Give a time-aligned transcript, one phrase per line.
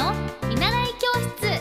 [0.00, 0.14] の
[0.48, 1.60] 見習い教室。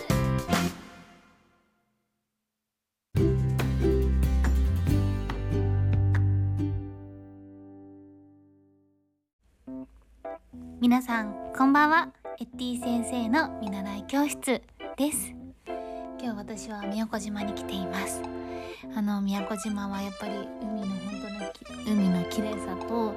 [10.79, 12.13] 皆さんこんばんは。
[12.39, 14.61] エッティ先生の見習い教室
[14.95, 15.33] です。
[16.21, 18.21] 今日私は宮古島に来ています。
[18.95, 20.95] あの宮古島はやっぱり海の本
[21.85, 23.13] 当の海の綺麗さと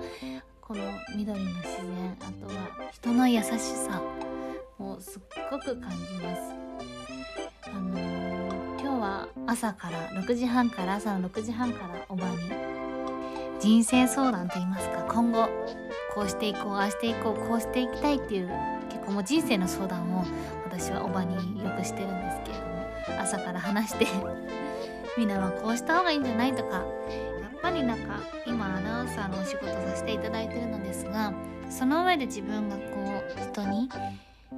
[0.60, 0.82] この
[1.16, 4.02] 緑の自然あとは人の優しさ
[4.82, 6.42] をすっごく感じます。
[7.74, 8.22] あのー
[8.82, 12.36] 今日は朝から6時半から朝の6時半からおばに
[13.60, 15.48] 人生相談といいますか今後
[16.14, 18.50] こうしていこうああしていこうこうしていきたいっていう
[18.90, 20.24] 結構もう人生の相談を
[20.64, 22.64] 私はおばによくしてるんですけれど
[23.16, 24.06] も朝から話して
[25.16, 26.82] みんなはこうした方がいいんじゃないとかや
[27.56, 31.32] っぱりなんか今アナウンサーのお仕事させていただいてるのですが
[31.70, 32.82] その上で自分がこ
[33.38, 33.88] う人に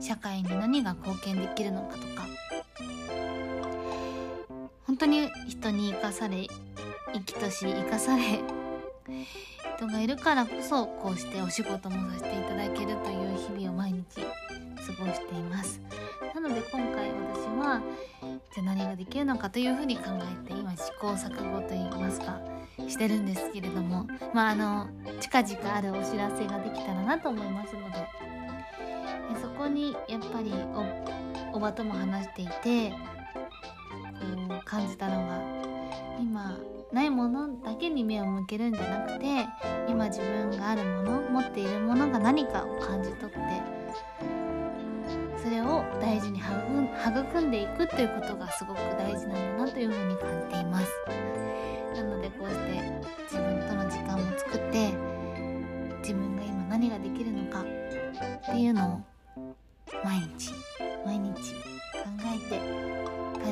[0.00, 2.24] 社会に何が貢献できるのかとか。
[4.86, 6.46] 本当に人に生かされ
[7.12, 8.42] 生きとし生かされ
[9.76, 15.80] 人がいるからこそこうしてお仕事もさせていただけるという日々を毎日過ごしています。
[16.34, 17.80] なので今回私は
[18.52, 20.04] じゃあ何ができるのかというふうに考
[20.46, 22.40] えて今試行錯誤といいますか
[22.88, 24.88] してるんですけれどもまああの
[25.20, 28.06] 近々あるお知らせができたらなと思いますので
[29.32, 30.52] でそこにやっぱり
[31.52, 32.96] おおばとも話していてこ
[34.60, 35.40] う感じたのが
[36.18, 36.56] 今
[36.92, 39.46] ないものだけに目を向けるんじゃなくて
[39.88, 43.84] 今自分があるもの持っているものが何かを感じ取って
[45.42, 50.88] それを大事に育んでいくということがすごく大事なんだなというふうに感じています。
[51.96, 52.80] なのでこうして
[53.24, 53.63] 自分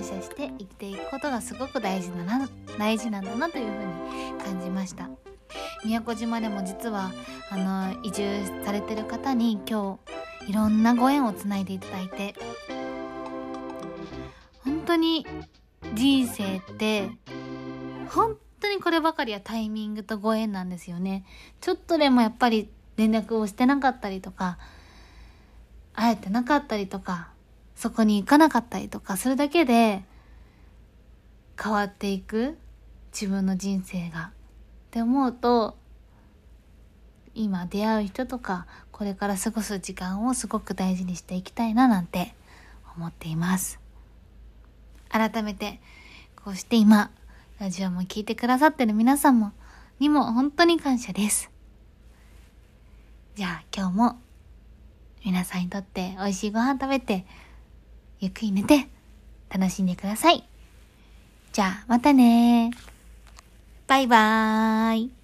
[0.03, 5.09] 感謝して生きていくことがすごく大事だな大事なんだなというふうに感じました。
[5.85, 7.13] 宮古島でも実は
[7.51, 8.25] あの移住
[8.65, 10.01] されてる方に今
[10.45, 12.35] 日いろんなご縁をつないでいただいて。
[14.65, 15.25] 本当に
[15.95, 17.09] 人生って
[18.09, 21.25] 本当にこればかりはタイミングとご縁なんですよね。
[21.61, 24.59] ちょっとでもやっぱり連絡をしてなかったりとか
[25.95, 27.32] 会えてなかったりとか
[27.77, 30.05] そこに行かなかったりとかするだけで
[31.61, 32.59] 変わっていく。
[33.13, 34.33] 自分の人生が。
[34.33, 35.77] って思うと
[37.35, 42.35] 今出会う人とかこれから過ごす時間をすごく大事にしていきたいななんて
[42.97, 43.81] 思っています。
[45.09, 45.81] 改めて
[46.45, 47.11] こうして今
[47.59, 49.53] ラジオも聞いてくださってる皆さんも
[49.99, 51.51] にも本当に感謝です。
[53.35, 54.19] じゃあ今日も
[55.25, 57.25] 皆さんにとって美味しいご飯食べて
[58.23, 58.87] ゆっくり寝て
[59.51, 60.45] 楽しんでください。
[61.53, 62.71] じゃあまたね
[63.89, 65.22] バイバーイ。